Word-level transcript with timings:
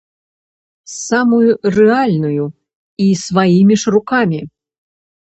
Самую 1.07 1.51
рэальную 1.77 2.45
і 3.07 3.13
сваімі 3.25 3.81
ж 3.85 3.99
рукамі. 3.99 4.39